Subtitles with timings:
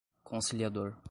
[0.23, 0.97] conciliador